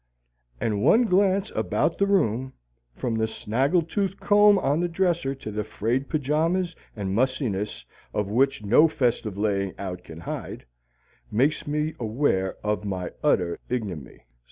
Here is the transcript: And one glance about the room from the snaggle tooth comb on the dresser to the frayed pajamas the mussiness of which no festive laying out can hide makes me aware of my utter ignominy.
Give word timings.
And 0.59 0.81
one 0.81 1.03
glance 1.03 1.51
about 1.53 1.99
the 1.99 2.07
room 2.07 2.53
from 2.95 3.13
the 3.13 3.27
snaggle 3.27 3.83
tooth 3.83 4.19
comb 4.19 4.57
on 4.57 4.79
the 4.79 4.87
dresser 4.87 5.35
to 5.35 5.51
the 5.51 5.63
frayed 5.63 6.09
pajamas 6.09 6.75
the 6.95 7.05
mussiness 7.05 7.85
of 8.11 8.27
which 8.27 8.65
no 8.65 8.87
festive 8.87 9.37
laying 9.37 9.75
out 9.77 10.03
can 10.03 10.21
hide 10.21 10.65
makes 11.29 11.67
me 11.67 11.93
aware 11.99 12.55
of 12.63 12.83
my 12.83 13.11
utter 13.23 13.59
ignominy. 13.69 14.23